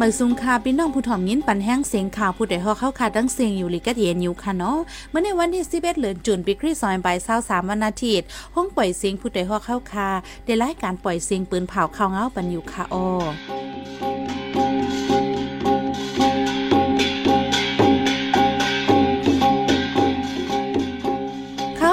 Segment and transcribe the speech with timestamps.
[0.00, 4.78] เมื่อซุงคาพี่น้องผู้ถ่อมยินปันแห้งเสียงข่าวผู้ใดฮอเข้าคาดังเสียงอยู่ลิกัดเย็นอยู่ค่ะเนาะ
[5.10, 10.08] เมื่อในวันที่11เดือนจุนปีคริสต์ศักราช23วันอาทิตย์ห้องปล่อยเสียงผู้ใดฮอเข้าคา
[10.44, 13.06] ได้รายการปล่อยเสียงปืนเผาข่าวเงาปันอยู่ค่ะอ้อ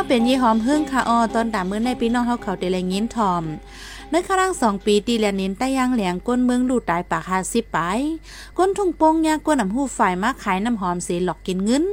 [0.10, 3.44] เป็นยี่หอมเฮิ่งค่ะออตอนด่ามื้อในพี่น้องเฮาเขาได้แลยินทอม
[4.12, 7.78] ในครั้งสองปีตีแลนินใต้ยางเหลียงก้นเมืองดูตายปากหาสิไป
[8.58, 11.84] ก้นทุ่งโป่งยาก้นน้ำหูฝ่ายมาขายน้ำหอมสีหลอกกินเงิน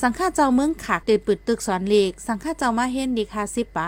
[0.00, 3.80] สังฆาเจ้าเมืองขากตืดปึดตึกสอนเหล็กสังฆาเจ้ามาเห็นดีคาสิไป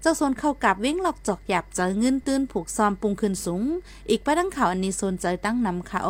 [0.00, 3.62] เจ้าโซนเข้ากับเวิ่งหลอกจอกหยับเจอเงินตื้นผูกซอมปุงขึ้นสูง
[4.10, 6.08] อีกไปดังข่าวอันนี้โซนใจตั้งนำค่ะโอ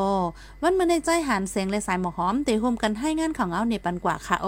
[0.62, 4.46] วันเมื่อในใจหันเสียงและสายหมอหอมเตะโฮมกันให้งานของเอาในปันกว่าค่ะโอ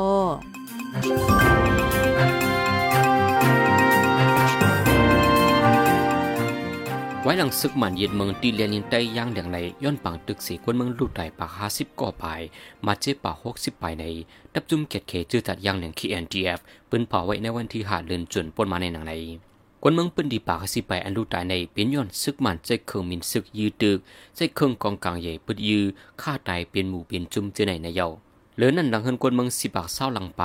[7.30, 12.40] ว้หลังศึกหมันเย็นเมืองตีเลียนินใต้ย่างเดียงในย้อนปังตึกสีคนเมืองลูกไต่ปากห้าสิบก่อปาย
[12.86, 14.04] มาเจ็บปากหกสิบปายใน
[14.54, 19.12] ดับจุ่มเกตเขจื้อตัดย่างเหลียงคีเอ็นจีเอฟปืนเผาไว้ในวันที่หาเลือนจนปนมาในหนังใน
[19.82, 23.98] คนเมืองปืนดีปากสิไปอันลูกไต่ในเป็นย้อนศึกหมันใจเคืองมินศึกยืดตึก
[24.36, 25.84] ใจเคืองกองกลางใหญ่ปึดยือ
[26.20, 28.08] ฆ่าตายเป็นหมู่เป็นจุ่มเจอในในเยา
[28.56, 30.42] เหลือนั่นหลังเฮินกวนเมืองสิบปากเศร้าหลังไป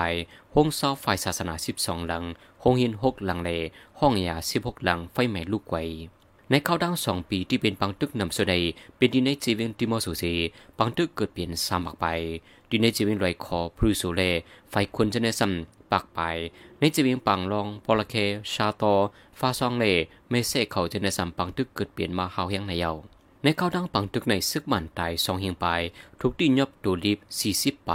[0.54, 2.24] ห้องเศร้าฝ่ายศาสนาสิบสองหลัง
[2.64, 3.52] ห้องหินหกหลังเล
[4.00, 5.78] ห้องยาสิบหกหลังไฟไหม้ลูกไว
[6.56, 8.54] ในข้าวดังสองปีที่เป็นปังตึกนำโซด
[8.98, 10.24] เป็นดีในจีเวนติมอสูเซ
[10.78, 12.06] ปังตึกเกิดเปลี่ยนสามักไป
[12.70, 14.22] ดีในจีเวนลอยคอพรูโซเล
[14.70, 15.52] ไฟคนจะในซัม
[15.92, 16.20] ปักไป
[16.80, 18.16] ในจีเวนปังลองปอลเค
[18.54, 18.84] ชาโต
[19.40, 19.86] ฟาซองเล
[20.30, 22.92] ไม่เสกเขาจะในซัมปังตึกเกิดเปลี่ยนมาเฮาเฮียงในเยา
[23.44, 25.66] ในข้าวดังปังตึกในซึกมันตายสองเฮียงไป
[26.22, 27.92] ทุกที่ยบตูลิบสี่สิบไป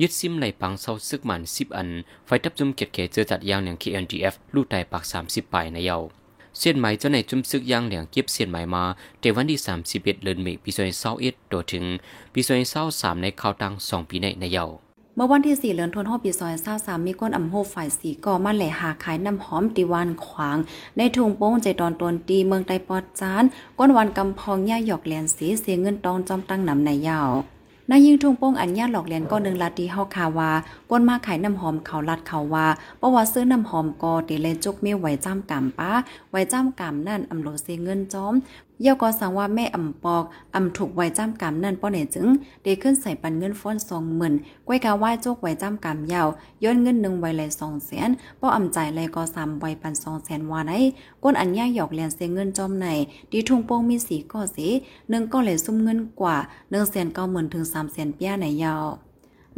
[0.00, 1.88] ยึดซิมไหลปังเศร้าซึกมันสิบอัน
[2.26, 6.00] ไฟทับจุ่มเก็บเขเจอจัดยางอย่าง KNGF ลูกไตปากสามสิบไปในเยา
[6.60, 8.84] เส้นไหมเจ้าในจุ่มซึกย่างเหลียงเก็บเส้นไหมมา
[9.20, 11.84] เดวันที่สามสิบเอ็ดเดือนเมษปีสองพันเศร้าเอ็ดตัวถึง
[12.34, 14.66] ปีสองพันเศร้าสามในข่าวตังสองปีในในเยา
[15.16, 20.58] เมื่อวันที่สี่เดือนธันวาคมปีซอยเศร้าสามมีก้นอ่ำโฮฝ่ายสีก่อมาแหล่หาขายน้ำหอมตีวันขวาง
[20.96, 23.44] ในถุงโป้งใจตอนตนตีเมืองไตปอดจาน
[23.78, 27.30] ก้นวันกำพองย่าหยอกแหลนสีเสียเงินตองจอมตั้งนำในยาว
[27.90, 30.50] นายยิงทุ่งโป้งอัญญาหลอกเลียนก็หนึ่งลาตีเฮาคาวา
[30.90, 32.66] ก้นมาขายน้ำหอมเขาลัดเขาว่า
[32.98, 35.90] เพราะว่าซื้อน้ำหอมกอตีเลจุกมีไหวจ้ำกำป้า
[36.30, 38.34] ไหวจ้ำกำนั่นอำโลเซเงินจอม
[38.82, 42.28] เย่าก็สังว่าแม่อ่ำปอกอ่ำถูกไว้จ้ำกำนั่นป้อเนจึง
[42.62, 44.34] เดขึ้นใส่ปันเงินฟ้อนสองหมื่น
[44.66, 46.28] ก้วยกาไหว้โจกไว้จ้ำกำยาว
[46.64, 48.10] ย้อนเงินหนึ่งไว้เลยสองแสน
[48.40, 50.72] ป้ออ่ำใจเลยก็สามไว้ปันสองแสนวาไหน
[51.22, 52.86] ก้นอันย่าหยอกเลียนเสียเงินจอมใน
[53.30, 54.66] ดีทุ่งโป่งมีสีก็สี
[55.10, 56.36] หนึ่งก็เลยซุ่มเงินกว่า
[56.70, 58.86] หนึ่งแสนเก้าหมื่นถึงสามแสนเปี้ยในยาว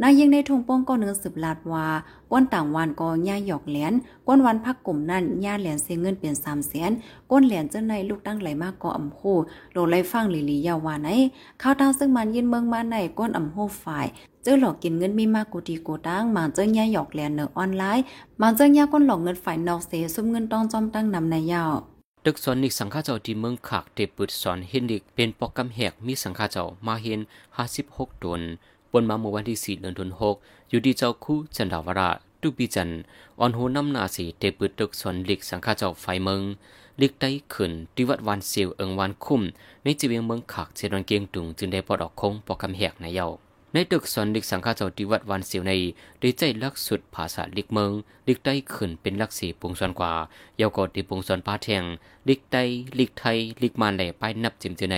[0.03, 1.85] นายยิงในทงโป้งก็เนื้อสืบลาดว่า
[2.31, 3.93] ก้นต่างวันก็ย่าหยอกเหรียญ
[4.27, 6.91] ก้นวันพักกลุ่มนั่นย่าเหรียญเสียเงินเปลี่ยนสามแสน
[7.31, 9.33] ก้นเหรียญเจ้าในลูกตั้งไหลมากก็อ่ำหู
[9.73, 11.09] โลไลฟังหลีลียาวาไหน
[11.61, 14.05] ข้าวตั้งซึ่งมันยินเมืองมาในก้นอ่ำหูฝ่าย
[14.43, 18.03] เจ้าหลอกกินเงินมีมากกูดีกูตั้งมังเจ้าย่าหยอกเหรียญเนอออนไลน์
[18.41, 21.73] มังเจ้าย่าก้นหลอกเงินฝ่ายนอกเสียซุ่มเงินต้องจอมตั้งนำในยาว
[22.25, 27.19] ตึกสอนนิกสังฆาเจ้าที่เมืองขากเตปุดสอนเฮนดิกเป็นปอกกำแหกมีสังฆาเจ้ามาเห็น
[27.57, 28.41] ห้าสิบหกตน
[28.91, 30.33] ปนมาเมื่อวันที่สี่เดือนธันวาคม
[30.69, 32.09] อยู่ที่เจ้าคู่จันดาวรา
[32.41, 32.89] ตุปีจัน
[33.39, 36.41] ออนโหน้ำนาสีเตปืดตึกสวนลิกสังฆาเจ้าไฟเมือง
[37.01, 39.41] ลิกได้ขึ้นที่วัดวันเซียวเอิงวันคุ้ม
[39.83, 43.27] ในจีเวียงเมืองขักเจดอนเกียงตุงจึงได้ปลดออกคงปอกคำแหกในเยา
[43.73, 45.71] ในตึกสอนลิกสังฆาเจ้าที่วัดวันเซียวใน
[46.19, 47.91] ได้ใจลักสุดภาษาลิกเมือง
[48.27, 50.13] ลิกได้ขึ้นเป็นลักสีปงสอนกว่า
[50.57, 51.83] เยาวกอดีปงสอนป้าแทง
[52.27, 52.63] ลิกได้
[52.99, 54.97] ลิกไทยลิกมานแหล่ไปนับจิมเจใน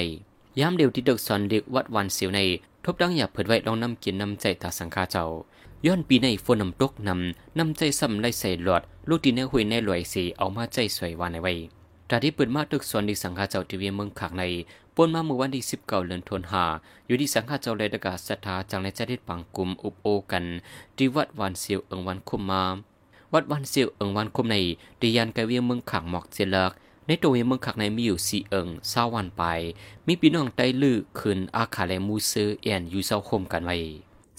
[0.60, 2.40] ยามเดียวที่ตึกสอนลิกวัดวันเซียวใน
[2.86, 5.26] ทบดังอย่าเผิดไว้ลองนำกินนำใจตาสังฆาเจ้า
[5.86, 11.54] ย้อนปีในฝนนำตกนำนำใจซ้ำไล่ใส่หลอด ลูกดีในหุยในลอยสีเอามาใจสวยวานในไว้
[12.10, 14.44] ตาที่เปิดมาตึกส่วนดีสังฆาเจ้าทีวีเมืองขากใน
[14.96, 16.66] ปนมาเมื่อวันที่สิบเก้าเดือนธันวา
[17.08, 20.46] อยู่ที่สังฆาเจ้าเลยดกาศรัทธาจังในใจทิปังกลุ่มอุปโอกัน
[20.98, 22.64] ที่วัดวันเสียวเอิงวันคุมมา
[23.34, 24.56] วัดวันเสียวเอิงวันคุมใน
[25.02, 26.72] ดียันกเวียงเมืองขางหมอกเจลัก
[27.08, 29.44] ในตัวเมืองขักในมีอยู่สี่เอิงเศร้าวันไป
[30.08, 33.78] มีพี่น้องไต้ลือคืนอาคาเลมูซือแอนอยู่เศร้าคมกันไว้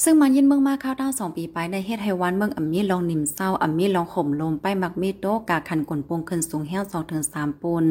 [0.03, 7.85] ซึ่งมันยินเมืองมาข้าวด้าสองปีไปในเฮ็ดให้วันเมืองอัมมีลองนิมเศร้าอัมมีลองข่มลมไปมักมีโตกาคันกลปงขึ้นสูงแห้วสองถึงสามปูน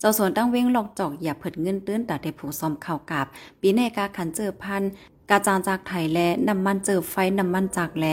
[0.00, 3.26] เจ้าส่วนตั้งเว้งหลอกจอกอย่าเผิดเงินตื้นแต่ได้ผูซ้อมข่าวกับ
[3.60, 4.82] ปีในกาขันเจอพัน
[5.30, 6.18] กาจางจากไทยแล
[6.48, 8.06] น้ำมันเจอไฟน้ำมันจากแล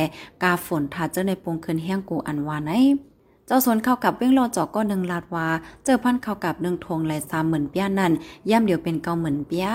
[0.44, 2.71] กาฝนถาเจอในปงขึ้นแห้งกูอันวาไน
[3.47, 5.47] เจ้าสนเข้ากับเว้งรอจอกก็หนึ่งลาดว่า
[5.85, 8.11] เจอพันเข้ากับหนึ่งทงไหลสามหมื่นเปี้ยนั่น
[8.49, 9.67] ย่ำเดียวเป็นเก้าหมื่นเปี้ย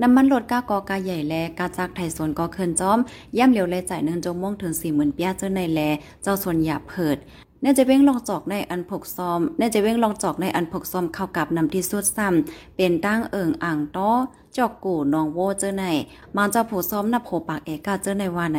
[0.00, 2.98] น้ำมันลดก้ากอกาใหญ่แลกาจากไทยสวนก็เคินจอม
[3.38, 5.80] ย่ำเหลียวแลจ่ายหนึ่งจงม่งถึงสี่หมื่นเปี้ยเจ้าในแล
[6.22, 7.16] เจ้าสวนหยาเผิด
[7.62, 14.10] แน่จะเว้งลองจอกในอันผกซอมแน่จะเว้งลองจอกในอันผกซอมเข้ากับนำที่สุดซ้ำเป็นตั้งเอิงอ่างต้อ
[14.56, 15.84] จอกกูนองโวเจอไหน
[16.36, 18.58] มางเจ้าผู้ซ้อมนับโผปากเอกาเจอในว่าไหน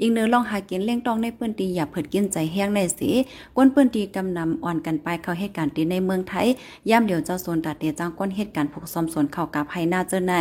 [0.00, 3.10] อีกเนื้อลองหากินเลี้ยงตองในปื้นตีอย่าเผิดกินใจแห้งในสิ
[3.56, 6.46] กวนปื้นตีกำนำอ่อนกันไปเข้าเหตุการณ์ตีในเมืองไทย
[6.90, 10.34] ย่ำเดี๋ยวเจ้าส่วนตัดเตียจ้างก้นเหตุการณ์ผกซ้อมสวนเข้ากับให้หน้าเจอไหน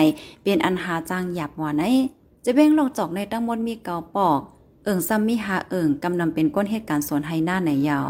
[0.44, 1.84] เป็นอันหาจ้างหยับว่าไหน
[2.46, 4.40] จะเว้งลองจอกในตั้งมดมีเกาปอก
[4.86, 8.10] เอิงซ้ำมิหาเอิงกำนำเป็นก้นเหตุการณ์สวนไฮหน้าในยาว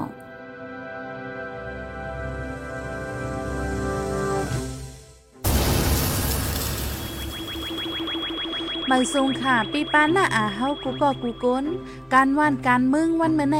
[8.97, 11.65] ใบทรงค่ะ ปีปานหน้าอาเฮากูก็กูก้น
[12.13, 13.59] การว่านการมึงวันเมื่อไหน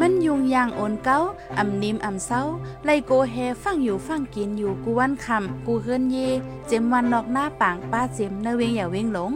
[0.00, 1.18] มันยุงยางโอนเก้า
[1.58, 2.42] อ่ำนิมอ่ำเศร้า
[2.84, 6.16] ไลโกเฮฟังอยู่ฟังกินอยู่กูวันคำกูเฮือนเย
[6.66, 9.32] เจมวันนอกหน้าปางป้าเจมเนเวงอย่าเวงหลง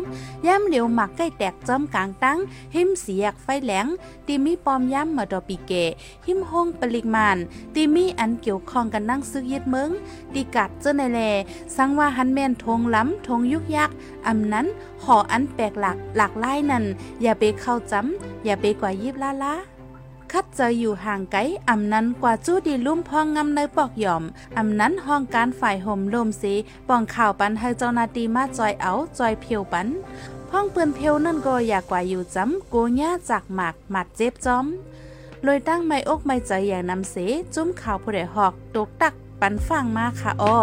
[0.47, 2.39] ย่ำเหลียวหมักใกล้แตกจอมกลางตั้ง
[2.75, 3.87] หิมเสียกไฟแหลง
[4.27, 5.73] ตีมีปอมย่ำมาดอปีเก
[6.27, 7.39] หิมห้องปริกมาน
[7.75, 9.91] ตีมีอันเกี่ยวข้องกันนั่งซึกยึดเมือง
[10.35, 11.21] ตีกัดเจ้าในแล
[11.77, 13.91] สังว่าหันแม่นทงล้ำทงยุกยัก
[14.27, 14.67] อำนั้น
[15.05, 16.85] หออันแปลกหลักหลากหลายนั่น
[17.23, 19.55] อย่าไปเข้าจำอย่าไปกว่ายิบลาลา
[20.33, 24.23] คัดเจออยู่ห่างไกลอำนั้นกว่าจู้ดีลุ่มพองงำในปอกหย่อม
[24.59, 26.55] อำนั้นห้องการฝ่ายห่มลมสี
[26.89, 29.89] ป้องข่าวปันให้เจ้านาที่มาจอยเอาจอยเพียวปัน
[30.53, 34.67] ห้องเปืนเพียวนั่นก็อยากกว่าอยู่จ้ำโกญ่าจากหมากหมัดเจ็บจอม
[35.47, 37.17] ลอยตั้งไม่อกไม่ใจอย่างนำเส
[37.55, 40.59] จุ้มข่าวผู้ใดหอกตกตักปันฟังมาค่ะอ้อ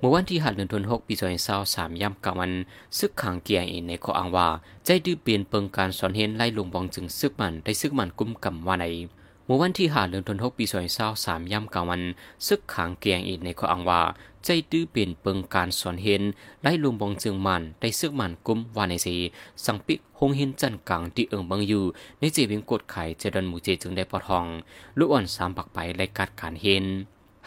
[0.00, 1.14] เมื่อวันที่หัดเดือนธันวาคมปี
[1.58, 2.52] 2023ย่ำกลางวัน
[2.98, 4.48] ซึกขังเกียร์เองในข้ออ้างว่า
[4.84, 8.86] ใจดื้อเปลี่ยนเปิงการสอนเห็นไล่ลงบองจึงซึกมันได้ซึกมันกุมกำว่าใน
[9.46, 10.64] เมื่อวันที่หาเดือนธันวาคมปี
[11.08, 12.02] 2023ย่ำกลางวัน
[12.46, 14.02] ซึกขังเกียร์เองในข้ออ้างว่า
[14.44, 16.22] ใจดื้อเปลี่ยนเปิงการสอนเห็น
[16.62, 19.16] ไล่ลงบองจึงมันได้ซึกมันกุมว่าในสี
[19.64, 21.84] สังปิกหงเห็นจันกลางที่เอิงบังอยู่
[22.20, 24.44] ในเจวิงกดไข่เจดันหมูเจจึงได้ปอทอง
[24.98, 26.86] ลูกอ่อนสามปักไปไล่กัดการเห็น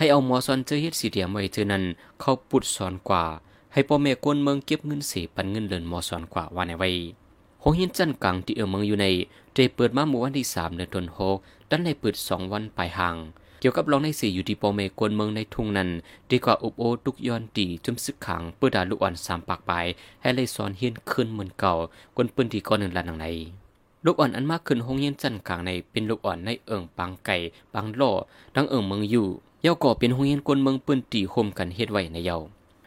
[0.01, 1.83] ให้เอาหมอสอนเจอเฮ็ดสีเดียมไว้เจอนั้น
[2.19, 3.24] เขาปุดสอนกว่า
[3.74, 6.89] ให้พ่อแม่กวนเมืองเก็บเงินเสีปันเงินเดินหมอสอนกว่าว่าในไว้
[7.63, 9.07] หงหินจันกลางที่เออเมืองอยู่ใน
[9.53, 11.36] เจเปิดมาเมื่วันที่3เดือนธันวาคม
[11.69, 13.15] ดันในเปิด2วันปลายห่าง
[13.59, 15.89] เกี่ยวกับรองในสีอยู่ที่พ่อแม่กวนเมืองในทุ่งนั้น
[16.31, 19.71] ดีกว่าอุบโอตุกย้อนตีจุมซึกขังเปิดดาลูกอ่อนสามปากไป
[20.21, 21.74] ให้เลยสอนเฮียนขึ้นเหมือนเก่า
[22.15, 23.27] กวนปืนที่ก่อนหนึ่งลันหนังใน
[24.06, 27.38] ลูกอ่อนอันมากขึ้นห้องเย็นจันกลางในเป็นลูกอ่อนในเอิงปังไก่
[27.74, 28.12] ปังล่อ
[28.56, 29.27] ดังเอิงเมืองอยู่
[29.63, 32.38] เยาก่อเป็นห้องเย็นกวนเมืองปืนตีโฮมกันเฮ็ดไว้ในเยา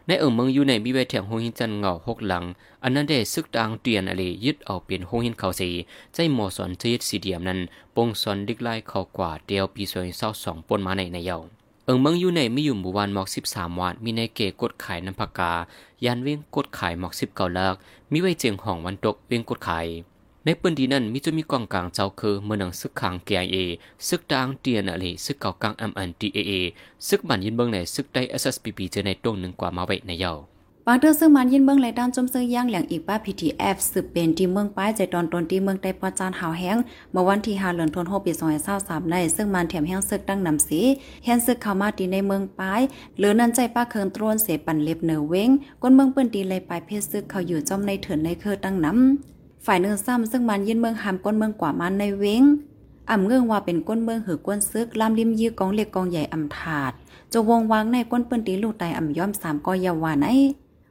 [0.06, 2.44] ในเอิงเมืองอยู่ในมีไว้แถงห้องเย็นจันเงาหกหลัง
[2.82, 5.71] อันนั้นได้ซึกดางเตียนอะไรยึดเอาเป็นห้องเย็นเขาสี
[6.12, 7.61] ใจหมอสอนเจดสีเดียมนั้น
[7.94, 11.37] ปงสอนดิกไล่เขากว่าเดียวปีซอยเศร้าสองปนมาในในเยา
[11.85, 15.53] เอิงเมืองอยู่ในมีอยู่หมู่บ้านหมอกสิบสามวัดมีในเกกดขายน้ำผักกา
[16.05, 17.75] ยานเว้งกดขายหมอกสิบเก้าเลิก
[18.11, 19.87] มีไว้เจียงห้องวันตกเว้งกดขาย
[20.46, 23.56] ในปืนดีนั้นมีจะมีกองกลางเจ้าคือเมืองหนังซึกขังเกียเอ
[24.08, 26.52] ซึกดางเตียนอะไรซึกเก่ากลางอัมอันดีเอเอ
[27.08, 30.32] ซึกบันยินเบิงในซึกได้ SSPP เจอในตรงหนึ่งกว่ามาไว้ในเยา
[30.87, 36.76] ปางเตอร์ซึ่งมันยินเบื้องไหลด้านจมซื้อย่างเหลียงอีกป้า PTF สืบเป็นที่เมืองป้ายใจตอนตนที่เมืองไต้ปอจานหาวแห้ง
[37.12, 38.32] เมื่อวันที่5เดือนธันวาคมปี
[38.73, 40.81] 2023ในซึ่งมันแถมแห้งซึกดังนำสี
[41.25, 42.81] แห้งซึกเข้ามาตีในเมืองป้าย
[43.19, 45.50] หรือนั้นใจป้าเคิงตรวนเสปันเล็บเหนือเว้ง
[45.82, 49.34] ก้นเมืองเปิ้นตีเลยปลายเพศซึกเขาอยู่จอมในเถินในเคอตั้งนำ
[49.64, 52.42] ฝ่ายหนึ่งซ้ำซึ่งมันยินเมืองหามก้นเมืองกว่ามันในเว้ง
[53.11, 56.92] อ่ำเงื่องว่าเป็นก้นเมืองหือก้นซึกลามริมยื้อกองเล็กกองใหญ่อ่ำถาด
[57.33, 60.28] จะวงวางในก้นเปิ้นตีลูกไตอ่ำย่อมสามก็ยาวาไหน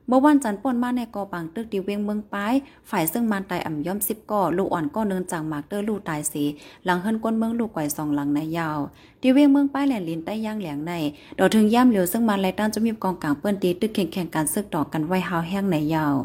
[0.07, 2.53] เมื่อวันจันทร์ป่นมาในกอปังตึกดีเวงเมืองป้าย
[2.89, 6.43] ฝ่ายซึ่งมันตายอ่ำย่อมสิบก่อลูกอ่อนก็เนินจากมากเตอร์ลูกตายสี
[6.85, 8.79] หลังเฮิรนก้นเมืองลูกไก่สองหลังในยาว
[9.21, 10.93] ดีเวงเมืองป้ายแหลนลินใต้ย่างแหลงใน
[11.39, 16.15] ดอกถึงย่ำเหลียวซึ่งมันไล่ต้านจะมีกองกลางเปิ้นตีตึกแข่งแข่งการซึกดอกกันไว้หาวแห้งในยาว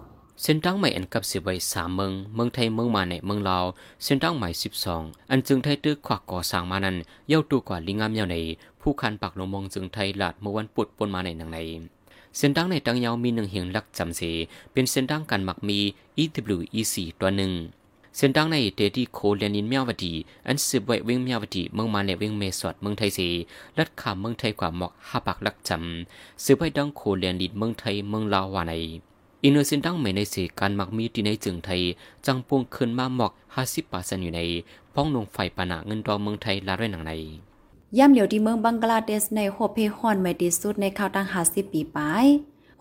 [0.43, 3.65] เส้นทางใหม่อันกับสิบไว้สามเมือง เมืองไทยเมืองมาในเมืองลาว
[4.05, 6.97] เส้นทางใหม่สิบสองอันจึงไทยตึกขวักก่อสร้างมานั้น
[7.29, 8.37] เย้าตูกว่าลิงงามยาวใน
[8.81, 11.59] ผู้คันปักลงมองจึงไทยหลาดเมื่อวันปุดปนมาในหนังใน
[12.37, 14.23] เส้นทางในตังยาวมีหนึ่งเหียงลักจำเส
[14.73, 15.79] เป็นเส้นทางการหมักมี
[16.23, 17.53] EWEC ตัวหนึ่ง
[18.17, 20.13] เส้นทางในเตที่โคเลียนินเมียวดี
[20.47, 23.21] อันสืบไว้เวงเมียวดีเมืองมาในเวงเมสอดเมืองไทยเส
[23.79, 28.75] ลัดขามเมืองไทยกว่าหมอกห้าปักลักจำสืบไว้ดังโคเลียนินเมืองไทยเมืองลาววาใน
[29.45, 31.81] อินโนเซนดังไม่ในเสการมักมีที่ในจึงไทย
[32.27, 34.41] จังปวงขึ้นมาหมอกห้าสิบปาเซนอยู่ใน
[34.95, 37.13] พ้องนงไฟปานาเงินดอเมืองไทยลาด้วยหนังใน
[37.99, 42.27] ย่ำเหลียวที่เมืองบังกลาเทศในโฮเพฮอนไม่ดีสุดในข่าวตั้งหาสิปีปลาย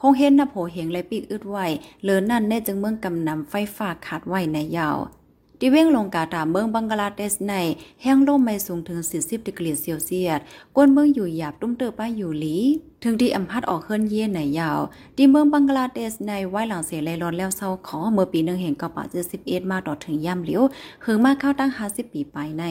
[0.01, 1.57] คงเห็นนับโหเหงและปีกอึดไหว
[2.01, 4.97] เหลือนั่นแน่จึงเมืองกำนำไฟฟ้าขาดไหวในยาว
[5.57, 7.53] ในที่เว้งลงกาตาเมืองบังกลาเทศใน
[8.01, 10.39] แห้งลมไม่สูงถึง 40ดีกรีเซลเซียส
[10.75, 12.55] กวนเมืองอยู่หยาบตุ้มเตอป้าอยู่หลี
[13.03, 14.79] ถึงที่อำพัดออกเคลื่อนเย่ในยาว
[15.15, 20.63] ที่เมืองบังกลาเทศในไว้หลังเสียเลยรอนแล้วเศร้าขอเมื่อปีหนึ่งเห็นกระป๋าเจ็ดสิบเอ็ดมาต่อถึงย่ำเหลียว
[21.01, 22.63] เฮืองมาเข้าตั้งห้าสิบปีไปใน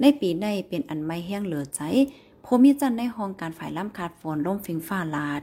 [0.00, 1.80] ในปีในเป็นอันไม่แห้งเหลือใจ
[2.42, 5.42] โพมิจันในห้องการฝ่ายล่ำขาดฝนล่มฟิงฟ้าลาด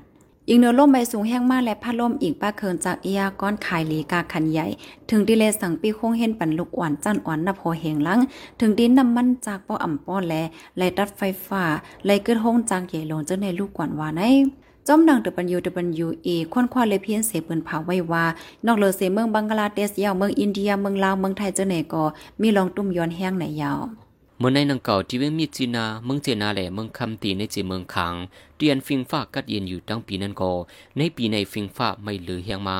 [0.49, 4.65] ยิงเนื้อล่มใบสูงแห้งมากและพัดลมอีกป้าเคินจากเอียก้อนขายหลีกาคันใหญ่
[5.09, 8.19] ถึงดิเลสังปีคงเห็นปันลูกอ่อนจันอ่อนนับโหเหงลัง
[8.59, 10.33] ถึงดินน้ำมันจากป้ออ่ำป้อแล
[10.75, 11.63] ไหลตัดไฟฟ้า
[12.05, 14.21] ไหลเกิดห้องจากใหญ่ลงเจ้าในลูกกวนวาใน
[14.87, 18.25] จอมดังเตปันยูเตปันยูเอควนควาเลยเพียนเสปืนเผาไว้ว่า
[18.65, 22.03] นอกเลอเสเมืองบังกลาเทศยาวเมืองอินเดียเมืองลาวเมืองไทยเจ้าไหนก็
[22.41, 24.06] มีลองตุ้มย้อนแห้งไหนยาว
[24.39, 28.13] เมื่อในนังเก่าที่เวงมีจีนาเมืองเจนาแหล่เมืองคำตีในเจเมืองขัง
[28.57, 30.51] เตียนฟิงฟ้ากัดเย็นอยู่ตั้งปีนั้นก็
[30.97, 32.79] ในปีในฟิงฟ้าไม่เหลือเฮียงมา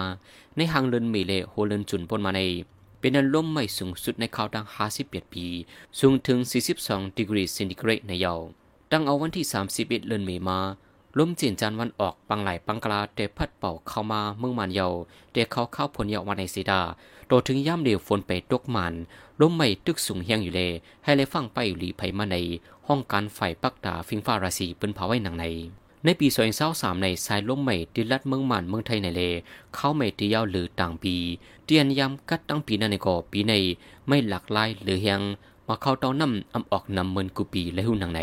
[0.56, 2.40] ในหางเลินเมเลโฮเลินจุนปนมาใน
[3.00, 4.66] เป็นอันลมไม่สูงสุดในข่าวดัง
[4.98, 5.46] 58ปี
[6.00, 6.38] สูงถึง
[6.78, 8.34] 42ดีกรีเซนติเกรดในเยา
[8.92, 10.60] ตั้งเอาวันที่ 31เดือนเมมา
[11.18, 14.88] ลมจีนจันวันออกปังไหลปังกลาเตพัดเป่าเข้ามาเมืองมันเยา
[15.32, 16.82] เตเขาเข้าผลเยาวันในสีดา
[17.28, 18.94] โตถึงย่ำเดียวฝนไปตกมัน
[19.42, 20.72] ลมไม่ตึกสูงเฮียงอยู่เลย
[21.04, 22.38] ให้เลยฟังไปอยู่ลีไผมาใน
[22.88, 25.46] ห้องการไฟปักตาฟิงฟ้าราศีเป็นเผาไว้หนังใน
[26.06, 29.22] ในปีสองเศร้าสามในสายลมใหม่ดิลัดเมืองมันเมืองไทยในเล
[29.76, 31.16] เข้าไม่ตียาวหรือต่างปี
[31.66, 33.54] เตียนยำกัดตั้งปีนั้นในก่อปีใน
[34.08, 35.22] ไม่หลักลายหรือเฮียง
[35.68, 38.22] มาเข้าเต้าน้ำอำออกนำเมินกูปีและหุ่นหนังใน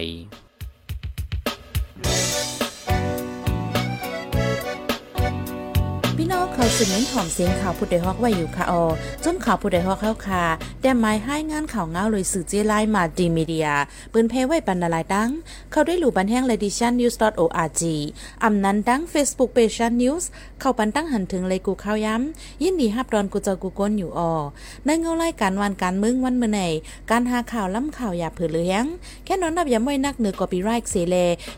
[6.79, 8.85] สืบเน้นหอมเสียงข่าวผู้ใดฮอกไว้อยู่ค่ะออ
[9.25, 10.45] จนข่าวผู้ใดฮอกเข้าค่ะ
[10.83, 13.69] แต่หมายให้งานข่าวเงาเลยสื่อเจไลมาดีมีเดีย
[14.13, 15.31] ปืนเพไว้ปันนาลายดัง
[15.71, 17.83] เข้าได้หลู่บันแห้งเลดิชันนิวส์ .org
[18.45, 20.29] อำนั้นดัง Facebook p a g e นิวส์
[20.61, 24.33] เข้าปันตั้งหันถึงเลยกูข้าวย้ำ ยินดีฮับดอนกูเจอกูก้นอยู่ออ
[24.85, 26.61] ในเงาไล่การวันการมึงวันเมื่อไหน
[27.11, 28.85] การหาข่าวล้ำข่าวอย่าเผือเลี้ยง
[29.25, 31.17] แค่นอนนับย้ำไว้นักเหนือกอปีไรค์เสเล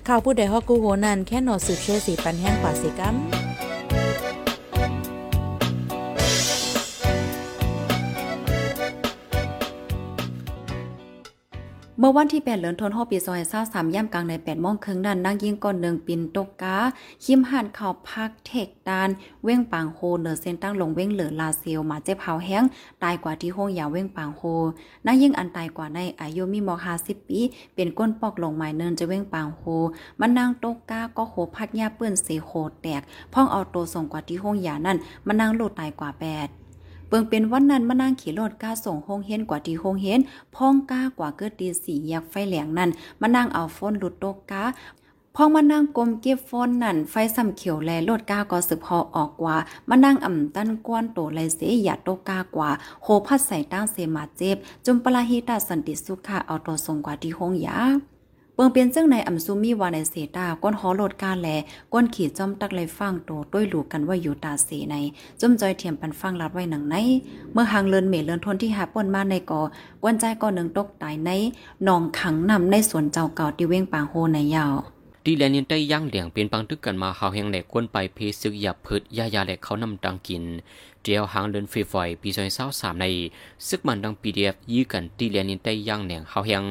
[0.08, 3.16] ข่าวผู้ใดฮอกกูโหนันแค่นอสืบเชื่อสีปันแห้งกว่าสีกัม
[12.08, 13.18] มื่อวันที่ 8เดือนธันวาคมปี
[13.56, 16.76] 2023ย่ำกลางใน8โมงครึ่งนั้นนางยิงก่อนหนึ่งปินตกกา
[17.24, 19.08] คิมหันเข้าพักเทกดาน
[19.44, 22.64] เว้งปางโฮเนอเส้นตั้งลงเว้งเหลือลาเซียวมาเจ็บเผาแห้ง
[23.02, 24.42] ตายกว่าที่ห้องยาเว้งปางโฮ
[25.06, 26.70] นางยิงอันตายกว่าในอายุมีม
[27.00, 27.40] 50ปี
[27.74, 29.62] เป็นก้นปอกลงหมายเนินจะเว้งปางโฮ
[30.20, 32.50] มันนางตกกาก็โหพัดยาเปื้อนเสโค
[32.82, 36.65] แตก พ่องเอาโตส่งกว่าที่ห้องยานั่นมันนางโลดตายกว่า8
[37.08, 40.20] เปิงเป็นวันนั้นมานั่งขี่รถก้าส่งโฮงเฮนกว่าที่โฮงเฮน
[40.54, 44.64] พ้องก้ากว่าเกิดตีสีอยากไฟแหลงนั่นมานั่งเอาฝนหลุดโตกก้า
[45.36, 49.56] พองมานั่งกลมเก็บฟอนนั่นไฟซ้ำเขียวแลโลดก้าก็สืบพอออกกว่า
[49.88, 52.70] มานั่งอ่ำตั้นกวนโตไลเสยหยาโตก้ากว่า
[53.02, 57.78] โหพัดใส่ตั้งเสมาเจ็บจมปลาฮิตาสันติสุขะเอาตัวทรงกว่าที่ห้องยา
[58.58, 61.48] เปิงเปลี่ยนซึ่งในอัมซูมีวาในเซตาก้นหอโหลดกาแล
[61.92, 64.94] ก้นขี่จอมตักไลยฟังโตด้วยหลูกันว่าอยู่ตาเสใน
[65.40, 66.96] จมจอยเทียมปันฟังลัดไว้หนังใน
[67.52, 69.60] เมื่อหางเลินเมเลินทนที่หาป่นมาในก่อ
[70.02, 71.30] กวนใจก่อหนึ่งตกตายใน
[71.86, 74.74] นองขังนำในสวนเจ้าเก่าที่เว้งปางโฮในยาว
[75.24, 80.42] ดีแลนินได้ย่างเหลียงเป็นปังตึกกันมาเฮาแห่งแหลกกวนไปเพซึกหยับพืชยายาแหลกเขานำตังกิน
[81.02, 83.04] เดียวหางเดินฟรีไฟปีซอยเศร้าสามใน
[83.68, 86.64] ซึกมันดังปีเดียบยื้อกันดีแลนินได้ย่างเหลียงเฮาแห่ง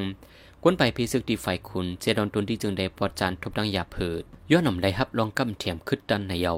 [0.67, 6.53] ควนไปพีซึกดีไฟคุณเจดอนตุนที่จึงได้ปอดจานทบดังยาเพิดย้อนนำได้ฮับลองกำเทียมขึ้นดันในเยา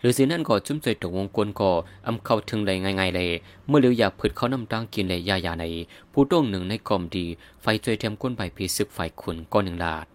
[0.00, 1.68] หรือสินั่นก็จุ้มใจตกวงกลก่
[2.06, 3.28] อำเข้าถึงเลยง่ายๆเลย
[3.68, 5.64] เมื่อเหลียวยาเพิดเขานำตังกินเลยยายาใน
[6.12, 7.26] ผู้ต้องหนึ่งในกอมดี
[7.62, 10.06] ไฟจวยเทียมกวนไปพีซึกไฟคุณก้อนหนึ่งลาด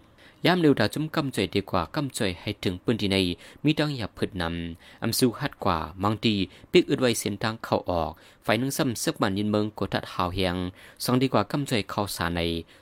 [0.48, 3.18] ยามเร็วดาจุ้มกำจ่อยดีกว่ากำจ่อยให้ถึงปืนที่ใน
[3.64, 6.36] มีดังหยับพืดนำอำสู้ฮัดกว่าบางที
[6.72, 8.12] ปิกอึดไว้เส้นทางเข้าออก
[8.44, 10.56] ไฟนึงซ้ำซึกมันยินเมืองกดัดหาวเฮียง
[11.04, 12.40] สองดีกว่ากำจ่อยเข้าสาใน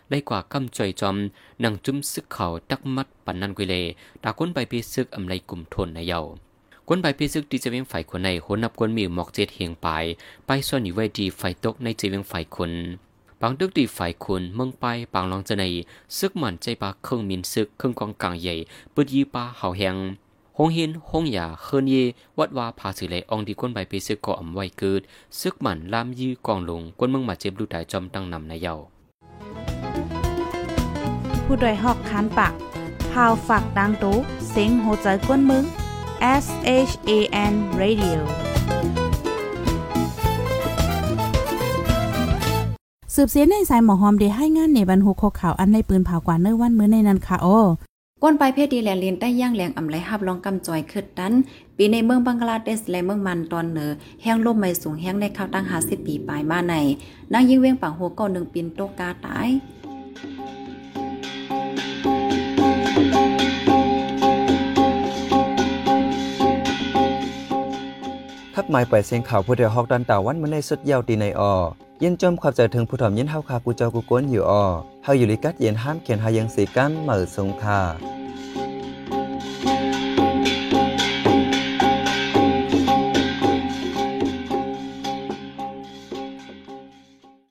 [0.10, 1.15] ได้กว่ากำจ่อยจอม
[1.63, 3.74] นังจุ้มซึกเข่าตักมัดปันนันกุเล
[4.24, 6.22] ตาก้นไปปีซึกอำไรกลุ่มทนในเยา
[6.88, 9.88] ก้นใบพิซึกดีเจเวียงไฟคนในคนนับกวนมีหมอกเจ็ดเฮียงไป
[10.46, 13.12] ไปซ่อนอยู่ไว้ดีไฟตกในเจเวงไฟคนบางดึกดีฝ่ายคุณเมืองไปปางลองจะในซึกมันใจปาเคน
[13.46, 15.64] บางเด็กตีไฟคุณมึงไปบางลองจะไหน
[16.18, 18.56] ซึกมันใจบาเครื่องมีนซึกเครื่องกองกลางใหญ่
[18.94, 19.98] ปืดยีปาเห่าแหง
[20.58, 21.96] หงหินหงหยาเฮินเย
[22.38, 25.02] วัดว่าพาสิเลยองดีก้นใบไปซึกก่ออำไว้เกิด
[25.40, 28.76] ซึกมันลามยีกองลงก้นเมืองมาเจ็บดูตายจอมตั้งนำในเยา
[31.46, 32.54] ผู้ดยหอกคานปาก
[33.12, 34.16] พาวฝากดังตู้
[34.50, 35.64] เสียงโหใจก้นมึง
[36.44, 36.46] S
[36.90, 37.12] H A
[37.52, 38.20] N Radio
[43.17, 47.58] สืบเสียในสายหมอหอมเดให้งานในบรรหุกข่าวอันในปืนเผากว่าเนื้อวันเมื่อในนั้นค่ะโอ้
[48.24, 51.34] ก้นไปเพศดีแลลินได้ย่างแหลงอ่ำไหลหับลองกำจอยขึ้นดัน
[51.77, 53.91] ปีในเมืองบังกลาเทศและเมืองมันตอนเหนือ
[54.24, 56.75] แห้งลมไม่สูงแห้งในข้าวตั้งหาสิบปีปลายมาใน
[57.34, 59.50] นางยิ่งเวียงปังหัวก่อหนึ่งปินโตกาตาย
[68.53, 71.53] ทับหมายไปเสียงข่าวผู้เดียวฮอกดันตาวันมันในสุดยาวตีในออ
[72.06, 74.66] ยินจมขอบใจถึงผู้ถ่อมยินเฮาคากูเจ้ากูก้นอยู่ออ
[75.04, 77.80] เฮาอยู่ลิกัดเย็นห้ามเขียนหายังสีกันเหมือสงคา